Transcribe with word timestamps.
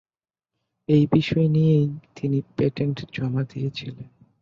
এই 0.89 1.03
বিষয় 1.13 1.47
নিয়েই 1.47 1.87
তিনি 2.15 2.37
পেটেন্ট 2.57 2.97
জমা 3.13 3.41
দিয়েছিলেন। 3.43 4.07